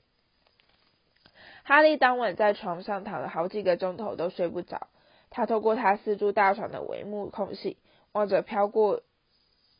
[1.63, 4.87] 哈利当晚在床上躺了好几个钟头都睡不着，
[5.29, 7.77] 他透过他四柱大床的帷幕空隙，
[8.11, 9.01] 望着飘过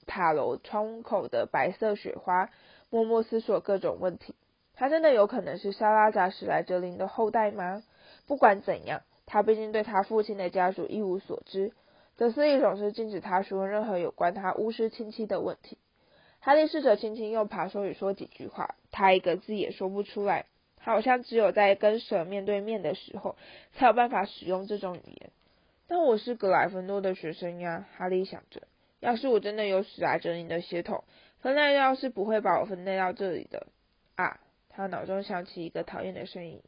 [0.08, 2.50] 塔楼窗口的白色雪花，
[2.90, 4.34] 默默思索各种问题。
[4.74, 7.84] 他真的有可能是沙拉扎史莱哲林的后代吗？
[8.26, 11.74] 不管怎样，他毕竟对他父亲的家族一无所知。
[12.16, 15.78] 德斯利总是禁止他说任何有关他巫师亲戚的问题。
[16.40, 20.46] 哈利试着轻轻用爬手语说几句话，他一个字也说不出来，
[20.80, 23.36] 好像只有在跟蛇面对面的时候
[23.74, 25.32] 才有办法使用这种语言。
[25.88, 28.62] 但我是格莱芬多的学生呀，哈利想着，
[29.08, 31.06] 要是我真的有史莱哲林的血统，
[31.40, 33.68] 分类要是不会把我分类到这里的。
[34.16, 36.62] 啊，他脑中响起一个讨厌的声音。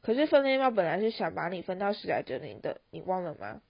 [0.00, 3.60] 可是分类帽本来是想把你分到史莱哲林的，你忘了吗？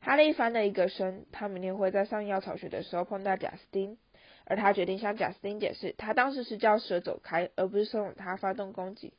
[0.00, 3.98] 哈利翻了一个身，他明天会在上药草学的时候碰到贾斯汀，
[4.46, 9.12] 而他决定向贾斯汀解释，他当时是叫蛇走开，而不是怂恿他发动攻击。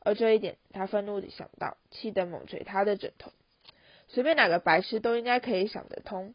[0.00, 3.32] 而这一点，他愤怒地想到，气得猛捶他的枕头。
[4.08, 6.34] 随便哪个白痴都应该可以想得通。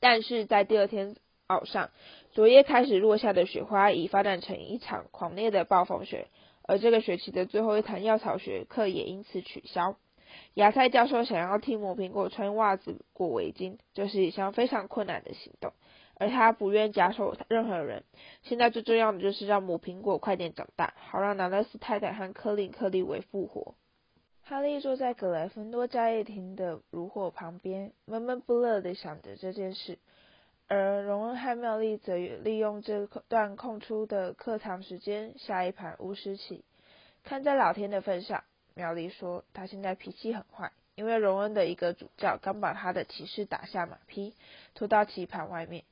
[0.00, 1.16] 但是在第二天
[1.48, 1.90] 早上，
[2.32, 6.28] 昨夜开始落下的雪花已发展成一场狂烈的暴风雪，
[6.62, 9.96] 而这个学期的最后一堂药草学课也因此取消。
[10.54, 15.72] 芽菜教授想要替魔苹果穿袜子、裹围巾，这是一项非常困难的行动，
[16.18, 18.04] 而他不愿假手任何人。
[18.42, 23.76] 现在最重要的就是让魔苹果快点长大，好让南勒斯太太和科林克利维复活。
[24.48, 29.98] 哈利坐在格莱芬多家业厅的炉火旁边，闷闷不乐地想着这件事，
[30.68, 36.64] 而荣恩和妙丽则利用这段空出的课堂时间下一盘巫师棋。
[37.24, 38.44] 看在老天的份上。
[38.76, 44.32] 苗丽说：“他现在脾气很坏，因为荣恩的一个主教刚把他的骑士打下马匹，
[44.74, 45.82] 拖到棋盘外面。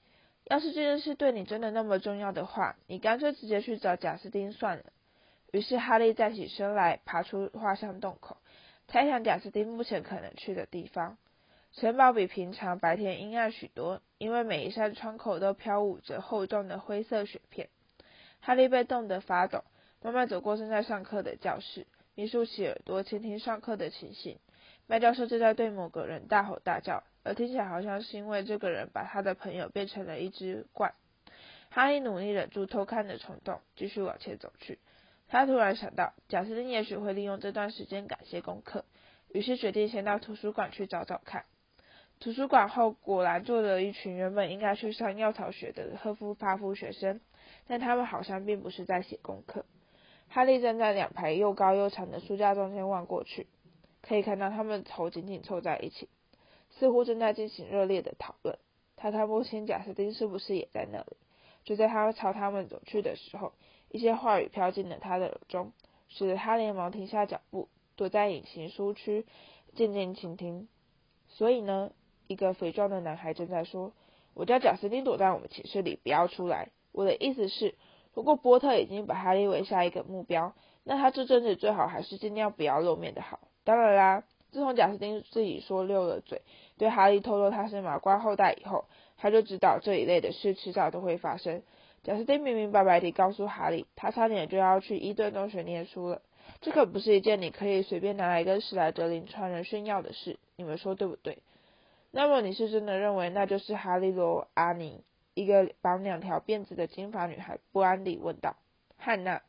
[0.44, 4.84] 要是这件事对你真的那么重要的话，你干脆直接去找贾斯汀算了。”
[5.50, 8.36] 于是哈利站起身来，爬出画像洞口，
[8.86, 11.18] 猜想贾斯汀目前可能去的地方。
[11.72, 17.68] 城堡比平常白天阴暗许多，因为每一扇窗口都飘舞着厚重的灰色雪片。
[18.40, 19.64] 哈利被冻得发抖，
[20.00, 21.86] 慢慢走过正在上课的教室。
[22.14, 24.38] 你竖起耳朵倾听上课的情形。
[24.86, 30.94] 麦教授正在对某个人大吼大叫，而听起来好像是因为这个人把他的朋友变成了一只怪。
[31.70, 34.78] 哈利努力忍住偷看的冲动，继续往前走去。
[35.34, 38.84] 他突然想到，贾斯汀也许会利用这段时间赶些功课，
[39.32, 41.44] 于是决定先到图书馆去找找看。
[42.20, 47.20] 图书馆后果然坐着一群原本应该去上药草学的赫夫帕夫学生，
[47.66, 49.64] 但他们好像并不是在写功课。
[50.28, 53.48] 哈利站在两排又高又长的书架中间望过去，
[54.02, 56.08] 可以看到他们头紧紧凑在一起，
[56.78, 58.56] 似乎正在进行热烈的讨论。
[58.94, 61.16] 他看不清贾斯汀是不是也在那里。
[61.64, 63.52] 就在他朝他们走去的时候，
[63.94, 65.72] 一些话语飘进了他的耳中，
[66.08, 69.24] 使得他连忙停下脚步，躲在隐形书区，
[69.76, 70.66] 静静倾听。
[71.28, 71.92] 所以呢，
[72.26, 73.92] 一个肥壮的男孩正在说
[74.34, 77.76] ：“我叫贾斯汀，躲在我们寝室里，不要出来。”我的意思是，
[78.14, 83.38] 如果波特已经把哈利为下一个目标，那他这阵子最好还是尽量不要露面的好。
[83.62, 86.42] 当然啦，自从贾斯汀自己说溜了嘴，
[86.78, 88.86] 对哈利透露他是麻瓜后代以后。
[89.16, 91.62] 他就知道这一类的事迟早都会发生。
[92.04, 96.20] 贾斯汀明明白白地告诉哈利，他差点就要去伊顿中学念书了。
[96.60, 101.38] 这可不是一件你可以随便拿来跟史莱哲林传人炫耀的事，你们说对不对？
[102.10, 105.02] 那么你是真的认为那就是哈利罗阿尼？
[105.32, 108.54] 一个绑两条辫子的金发女孩不安地问道。
[108.98, 109.40] 汉娜，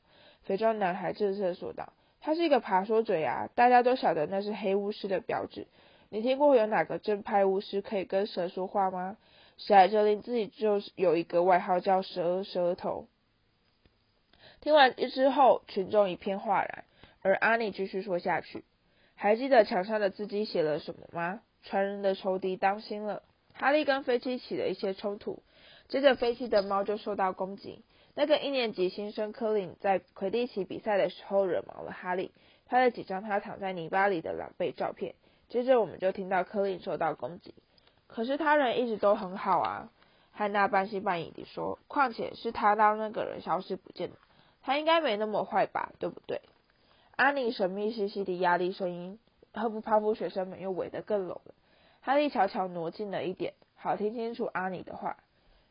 [0.44, 1.92] 肥壮男孩正色说道
[2.22, 5.68] ：“他是一个爬说嘴啊，大家都晓得那是黑巫师的标志。
[6.10, 9.18] 你听过有哪个正派巫师可以跟蛇说话吗？”
[9.58, 13.08] 史莱哲林自己就有一个外号叫蛇蛇头。
[14.62, 16.86] 听完之后，群众一片哗然，
[17.22, 18.64] 而阿尼继续说下去
[19.16, 21.42] ：“还记得墙上的字迹写了什么吗？
[21.64, 25.42] 传人的仇敌当心了！”哈利跟飞机起了一些冲突，
[25.88, 27.84] 接着飞机的猫就受到攻击。
[28.14, 32.32] 那个一年级新生科林在魁地奇比赛的时候惹毛了哈利，
[32.66, 35.16] 拍了几张他躺在泥巴里的狼狈照片。
[35.48, 37.54] 接着我们就听到科林受到攻击。
[38.08, 39.90] 可是他人一直都很好啊，
[40.32, 41.80] 汉娜半信半疑地说。
[41.88, 44.16] 况且是他让那个人消失不见的，
[44.62, 46.42] 他应该没那么坏吧，对不对？
[47.16, 49.20] 安妮神秘兮兮的压低声音，
[49.54, 51.54] 赫夫帕夫学生们又围得更拢了。
[52.02, 55.18] 哈利悄悄挪近了一点，好听清楚阿尼的话。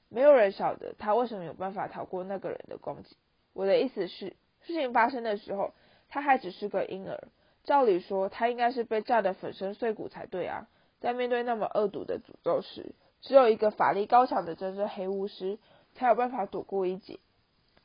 [0.09, 3.17] 没有人晓得他为什么有办法逃过那个人的攻击。
[3.53, 5.73] 我的意思是，事情发生的时候，
[6.09, 7.29] 他还只是个婴儿，
[7.65, 10.67] 照理说他应该是被炸得粉身碎骨才对啊。
[11.05, 15.59] 在面对那么恶毒的诅咒时，只有一个法力高强的真正黑巫师
[15.93, 17.19] 才有办法躲过一劫。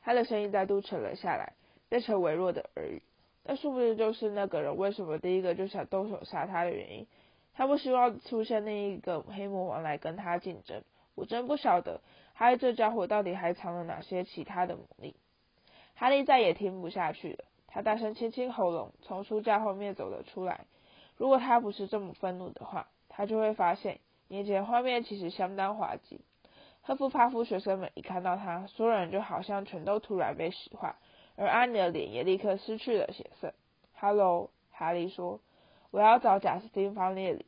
[0.00, 1.52] 他的声音再度沉了下来，
[1.90, 3.02] 变成微弱的耳语。
[3.44, 7.06] 那说不定就是那个人为什么第一个就想动手杀他的原因。
[7.52, 10.82] 他不希望出现那一个黑魔王来跟他竞争。
[11.14, 12.00] 我真不晓得，
[12.32, 15.14] 哈利这家伙到底还藏了哪些其他的魔力。
[15.94, 20.64] 哈利再也听不下去了，他大声清清喉咙，从书架后面走了出来。
[21.18, 26.22] 如果他不是这么愤怒的话，他就会发现眼前画面其实相当滑稽。
[26.80, 30.96] 赫夫帕夫学生们一看到他，所有人就好像全都突然被石化，
[31.36, 33.52] 而阿尼的脸也立刻失去了血色。
[33.98, 35.40] “Hello，哈利说，
[35.90, 37.44] 我要找贾斯汀·方列里。”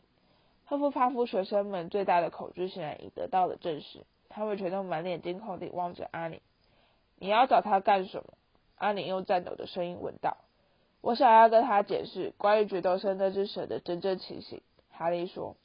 [0.67, 6.43] 赫夫帕夫学生们最大的恐惧显然已得到了证实，他们全都满脸惊恐地望着阿尼。
[7.17, 8.35] “你要找他干什么？”
[8.77, 10.37] 阿尼用颤抖的声音问道。
[11.01, 14.61] “我想要跟他解释关于决斗生那只蛇的真正情形。”
[15.03, 15.57] 阿丽说。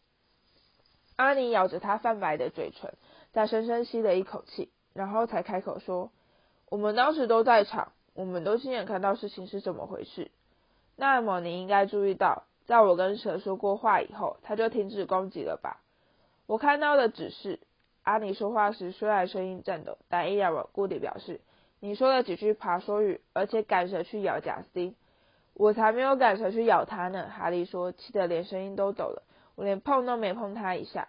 [1.15, 2.93] 阿尼咬着他泛白的嘴唇，
[3.34, 6.12] 再深深吸了一口气，然后才开口说
[6.69, 10.32] ：“我们当时都在场，我们都亲眼看到事情是怎么回事。
[10.95, 15.82] 那么你应该注意到，在我跟蛇说过话以后，他就停止攻击了吧？
[16.47, 17.60] 我看到的只是……”
[18.02, 21.41] 阿尼说话时虽然声音颤抖，但依然稳固地表示
[21.80, 24.95] ：“你说了几句爬说语，而且赶蛇去咬贾斯汀。
[25.58, 29.24] 我才没有赶蛇去咬他呢。”哈利说，气得连声音都抖了。
[29.56, 31.08] 我连碰都没碰他一下，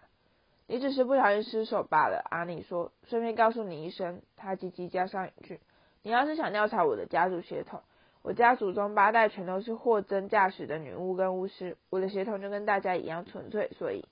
[0.67, 2.25] 你只是不小心失手罢了。
[2.31, 4.23] 阿尼说，顺便告诉你一声。
[4.37, 5.61] 他急急加上一句
[6.03, 7.83] ：“你要是想调查我的家族血统，
[8.23, 14.07] 我家祖宗八代全都是货真价实的女巫跟巫师，我的血统就跟大家一样纯粹，所以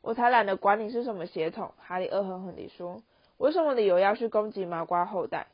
[0.00, 3.02] 我才懒得管你是什么血统。”哈利恶狠狠地说
[3.38, 5.48] ：“为什么理由要去攻击麻瓜后代？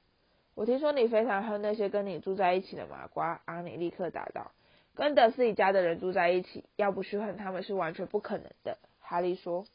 [0.59, 4.51] 我听说你非常恨那些跟你住在一起的麻瓜。”阿尼立刻答道。
[4.97, 8.77] 跟德斯里家的人住在一起，要不去恨他们是完全不可能的。
[9.01, 9.67] 哈利说：“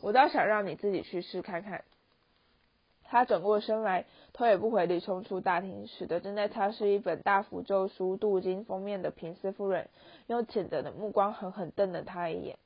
[0.00, 1.82] 我倒想让你自己去试看看。”
[3.02, 9.88] 他转过身来，头也不回地冲出大厅，使得正在擦拭一本大符咒书镀金封面的平斯夫人
[10.28, 12.56] 用谴责的目光狠狠瞪了他一眼。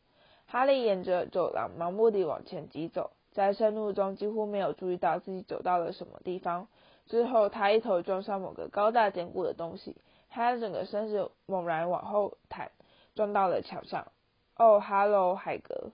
[0.45, 6.69] 哈利沿着走廊盲目地往前疾走，在盛怒中几乎没有注意到自己走到了什么地方。
[7.07, 9.97] 之后，他一头撞上某个高大坚固的东西。
[10.31, 12.73] 他的整个身子猛然往后弹，
[13.15, 14.09] 撞到了墙上。
[14.57, 15.91] 哦，哈喽，海格。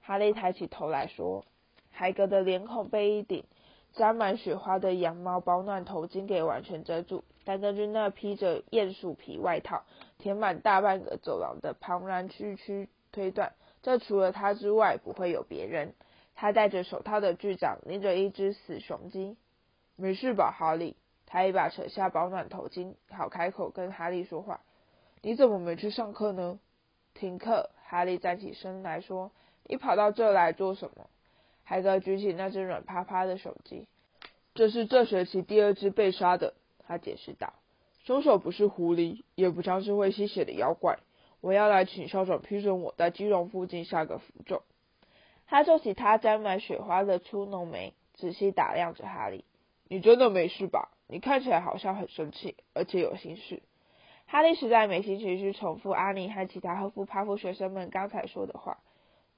[0.00, 1.44] 哈利抬起头来说
[1.92, 3.44] ：“海格的脸孔被一顶
[3.92, 9.84] 沾满雪花的羊毛保暖头巾给完全遮住，但根据那披着鼹鼠皮外套、
[10.18, 15.94] 填满大半个走廊的庞然区区推断，这除了他之外不会有别人。
[16.34, 19.36] 他戴着手套的巨掌拎着一只死雄鸡。
[20.00, 20.96] 没事吧，哈利？
[21.26, 24.62] 他一把扯下保暖头巾，好开口跟哈利说话。
[25.20, 26.58] 你怎么没去上课呢？
[27.14, 27.70] 停课。
[27.84, 29.30] 哈利站起身来说
[29.68, 31.10] ：“你跑到这来做什么？”
[31.64, 33.86] 海格举起那只软趴趴的手机。
[34.54, 36.54] 这是这学期第二只被杀的，
[36.86, 37.52] 他解释道。
[38.04, 40.98] 凶手不是狐狸，也不像是会吸血的妖怪。
[41.40, 44.62] 我要来请校长批准我在基隆附近下个符咒。
[45.46, 49.44] 他皱起他沾满雪花的粗浓眉，仔细打量着哈利。
[49.92, 50.88] 你真的没事吧？
[51.08, 53.60] 你看起来好像很生气，而且有心事。
[54.26, 58.78] 哈利实在没心情去重复阿尼和其他赫夫帕夫学生们刚才说的话。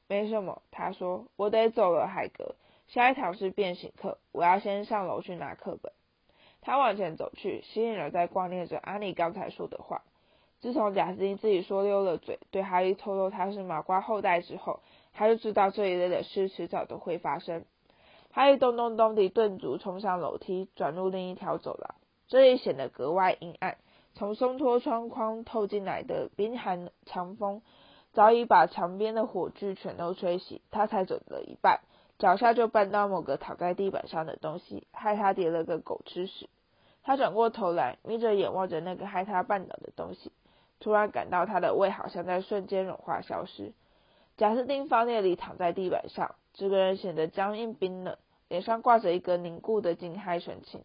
[0.08, 2.54] 没什么，他说：“我得走了，海格。
[2.86, 5.90] 下一堂是变形课，我要先上楼去拿课本。”
[6.60, 10.02] 他往前走去，心里在挂念着阿尼刚才说的话。
[10.60, 14.80] 自从贾斯汀自己说溜了嘴，对哈利透露他是麻瓜后代之后，
[15.14, 17.64] 他就知道这一类的事迟早都会发生。
[18.34, 21.94] 哈利咚咚咚地顿足冲上楼梯，转入另一条走廊。
[22.28, 23.76] 这里显得格外阴暗。
[24.14, 27.60] 从松脱窗框透进来的冰寒强风，
[28.12, 30.62] 早已把墙边的火炬全都吹熄。
[30.70, 31.80] 他才走了一半，
[32.18, 36.48] 脚下就绊到某个躺在地板上的东西，害他跌了个狗吃屎。
[37.02, 40.32] 他转过头来，眯着眼望着那个害他绊倒的东西，
[40.80, 43.74] 突然感到他的胃好像在瞬间融化消失。
[44.38, 46.34] 贾斯汀方列里躺在地板上。
[46.54, 48.16] 这个人显得僵硬冰冷，
[48.48, 50.82] 脸上挂着一个凝固的惊骇神情，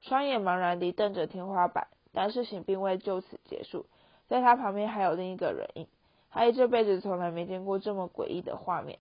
[0.00, 1.88] 双眼茫然地瞪着天花板。
[2.12, 3.86] 但事情并未就此结束，
[4.28, 5.86] 在他旁边还有另一个人影。
[6.30, 8.98] 哈利这辈子从来没见过这么诡异的画面，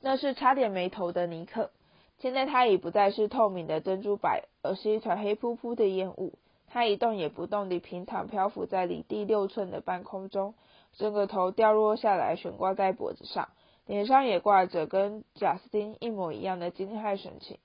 [0.00, 1.70] 那是差点没头的尼克。
[2.18, 6.34] 现在他已不再是透明的珍珠白，而是一团黑扑扑的烟雾。
[6.68, 10.54] 他一动也不动地平躺漂浮在离地六寸的半空中，
[10.92, 13.48] 整个头掉落下来，悬挂在脖子上。
[13.90, 17.58] 脸上也挂着跟贾斯汀一模一样的惊骇神情。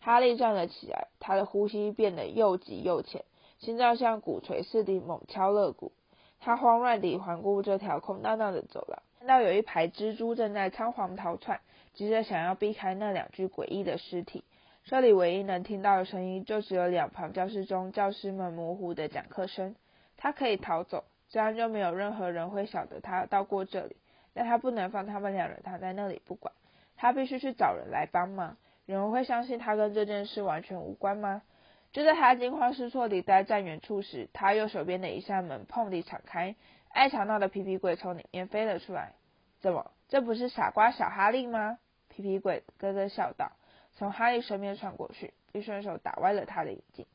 [0.00, 3.24] 哈利站了起来，他的呼吸变得又急又浅，
[3.60, 5.92] 心脏像鼓槌似的猛敲肋骨。
[6.40, 11.60] 他慌乱地环顾这条空荡荡的走廊，看到有一排蜘蛛正在仓皇逃窜，
[11.94, 14.42] 急着想要避开那两具诡异的尸体。
[14.82, 19.76] 这里唯一能听到的声音，就只有两旁教室中教师们模糊的讲课声。
[20.16, 23.94] 他可以逃走，这样就没有任何人会晓得他到过这里。
[24.38, 26.54] 但他不能放他们两人躺在那里不管，
[26.96, 28.56] 他必须去找人来帮忙。
[28.86, 31.42] 有人会相信他跟这件事完全无关吗？
[31.90, 36.54] 就在他惊慌失措地待在远处时，他右手边的一扇门砰地敞开，
[36.90, 39.14] 爱吵闹的皮皮鬼从里面飞了出来。
[39.58, 41.80] 怎么，这不是傻瓜小哈利吗？
[42.08, 43.50] 皮皮鬼咯咯笑道，
[43.96, 47.06] 从哈利身边穿过去，一顺手打歪了他的眼镜。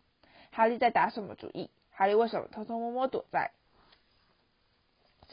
[0.51, 1.69] 哈利在打什么主意？
[1.89, 3.51] 哈利为什么偷偷摸摸躲在？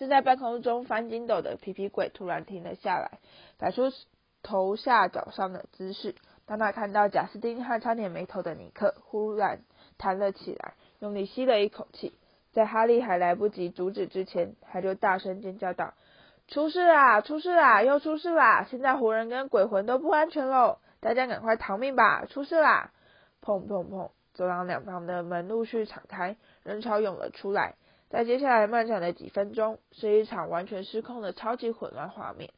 [0.00, 3.18] 正在半空中翻筋斗的皮皮鬼突然停了下来，
[3.58, 3.92] 摆出
[4.42, 6.14] 头下脚上的姿势。
[6.46, 9.60] 当他看到贾斯汀和差点没头的尼克，忽然
[9.98, 12.14] 弹了起来，用力吸了一口气。
[12.50, 15.92] 在哈利还来不及阻止之前，他就大声尖叫道
[16.48, 17.20] ：“出事啦！
[17.20, 17.82] 出事啦！
[17.82, 18.66] 又出事啦！
[18.70, 20.78] 现在活人跟鬼魂都不安全喽！
[21.00, 22.24] 大家赶快逃命吧！
[22.24, 22.90] 出事啦！”
[23.44, 24.12] 砰砰砰！
[24.32, 27.74] 走廊两旁的门陆续敞开，人潮涌了出来。
[28.10, 32.50] 在接下来漫长的几分钟，是一场完全失控的超级混乱画面。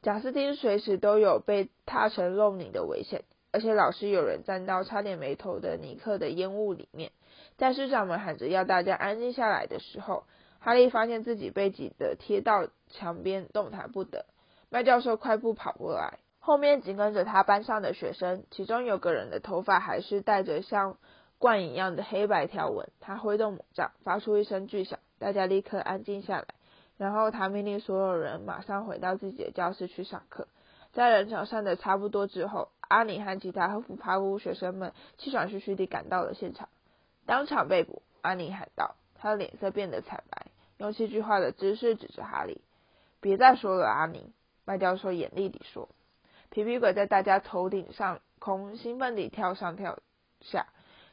[0.00, 7.10] 贾斯汀随时都有被踏成肉泥的危险，而且老是有人站到差点没头的尼克的烟雾里面。
[7.56, 10.22] 在师长们喊着要大家安静下来的时候，
[10.60, 14.24] 哈利发现自己被挤得贴到墙边，动弹不得。
[14.70, 20.96] 麦教授快步跑过来，后面紧跟着他班上的学生，其中有个人的头发还是带着像。
[21.38, 26.46] 冠一样的黑白条纹，他挥动魔杖，发出一声巨响，大家立刻安静下来。
[26.96, 30.48] 然后他命令所有人马上回到自己的教室去上课。
[30.92, 36.68] 在人潮散的差不多之后，阿尼和其他赫夫帕夫学生们气喘吁吁地赶到了现场，
[37.26, 38.02] 当场被捕。
[38.22, 40.46] 阿尼喊道，他的脸色变得惨白，
[40.78, 42.62] 用戏剧化的姿势指着哈利
[43.20, 44.32] ：“别再说了，阿尼。”
[44.64, 45.88] 麦教授严厉地说。
[46.50, 50.00] 皮皮鬼在大家头顶上空兴奋地跳上跳
[50.40, 50.66] 下。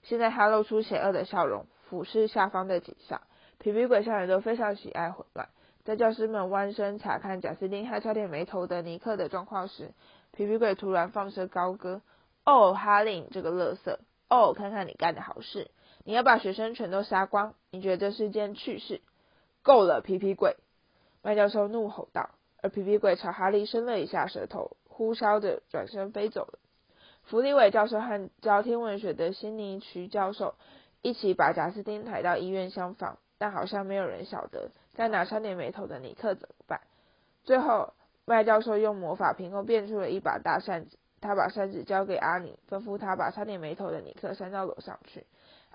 [0.03, 3.21] 现在他露出邪恶的笑容，俯视下方的景象。
[3.57, 5.49] 皮皮鬼校园都非常喜爱混乱。
[5.83, 9.93] 在教师们弯身查看贾斯汀和差点没头的尼克的状况时，
[10.31, 12.01] 皮皮鬼突然放声高歌
[12.45, 13.99] ：“哦，哈利，这个乐色！
[14.29, 15.71] 哦，看看你干的好事！
[16.05, 17.55] 你要把学生全都杀光？
[17.71, 19.01] 你觉得这是件趣事？
[19.61, 20.55] 够了，皮皮鬼！”
[21.21, 22.29] 麦教授怒吼道。
[22.61, 26.59] 而皮皮鬼朝哈利伸了一下舌头，呼啸着转身飞走了。
[27.23, 30.55] 弗利伟教授和教天文学的辛尼渠教授
[31.01, 36.81] 一起把贾斯汀抬到医院厢房，但好像没有人晓得在拿差点没头的尼克怎么办。
[37.43, 37.93] 最后，
[38.25, 45.25] 麦教授用魔法凭空变出了一把大扇子，他把扇子交给阿尼，吩咐他把差点没头的尼克扇到楼上去。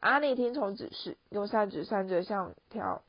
[0.01, 3.03] 阿尼听从指示，用扇子扇着像条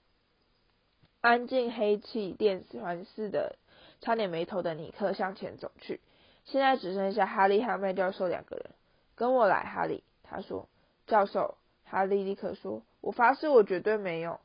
[1.21, 3.57] 安静黑气电环似的
[4.01, 6.01] 差点没头的尼克向前走去。
[6.45, 8.71] 现在只剩下哈利和麦教授两个人。
[9.15, 10.03] 跟我来，哈利。
[10.23, 10.67] 他说。
[11.07, 14.39] 教授，哈利立刻说：“我发誓，我绝对没有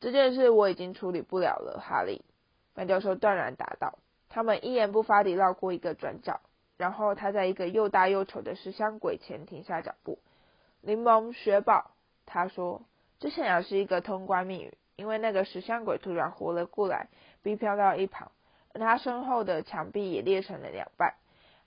[0.00, 2.24] 这件事，我已经处理不了了。”哈利，
[2.74, 4.00] 麦教授断然答道。
[4.28, 6.40] 他们一言不发地绕过一个转角，
[6.76, 10.18] 然后他在一个又大又丑的石像鬼前停下脚步。
[10.80, 11.92] 柠檬雪宝，
[12.26, 12.82] 他说，
[13.20, 17.06] 这显然是一个通关密语，因为那个石像鬼突然活了过来，
[17.44, 18.32] 并飘到一旁，
[18.74, 21.14] 而他身后的墙壁也裂成了两半。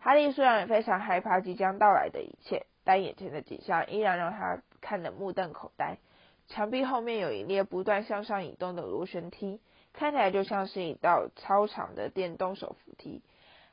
[0.03, 5.99] 哈利虽然也非常害怕即将到来的一切，但眼前的景象依然让他看得目瞪口呆。
[6.47, 9.61] 墙壁后面有一列不断向上移动的螺旋梯，
[9.93, 13.21] 看起来就像是一道超长的电动手扶梯。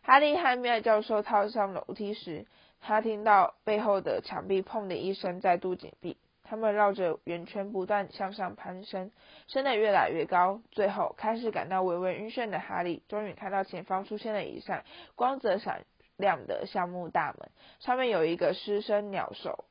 [0.02, 2.44] 哈利和妙教授套上楼梯时，
[2.82, 6.18] 他听到背后的墙壁“砰”的一声再度紧闭。
[6.44, 9.12] 他们绕着圆圈不断向上攀升，
[9.46, 10.60] 升得越来越高。
[10.72, 14.84] 最后，开始感到微微晕眩的哈利，终于看到前方出现了一扇
[15.16, 15.84] 光泽闪。
[16.18, 17.48] 亮的橡木大门，
[17.80, 19.64] 上面有一个狮身鸟首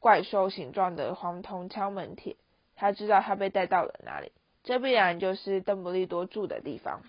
[0.00, 2.36] 怪兽形状的黄铜敲门铁。
[2.74, 4.32] 他知道他被带到了哪里，
[4.64, 7.02] 这必然就是邓布利多住的地方。